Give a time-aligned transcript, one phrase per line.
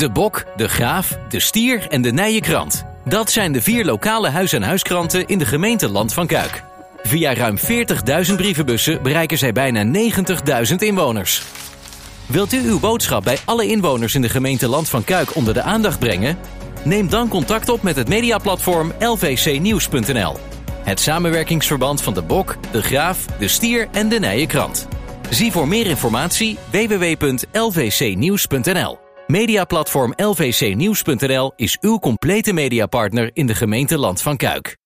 [0.00, 2.84] De Bok, De Graaf, De Stier en De Nijenkrant.
[3.04, 6.62] Dat zijn de vier lokale huis- en huiskranten in de gemeente Land van Kuik.
[7.02, 11.42] Via ruim 40.000 brievenbussen bereiken zij bijna 90.000 inwoners.
[12.26, 15.62] Wilt u uw boodschap bij alle inwoners in de gemeente Land van Kuik onder de
[15.62, 16.38] aandacht brengen?
[16.84, 20.36] Neem dan contact op met het mediaplatform lvcnieuws.nl.
[20.82, 24.88] Het samenwerkingsverband van de Bok, de Graaf, de Stier en de Nijenkrant.
[25.30, 29.09] Zie voor meer informatie www.lvcnieuws.nl.
[29.30, 34.80] Mediaplatform lvcnieuws.nl is uw complete mediapartner in de gemeente Land van Kuik.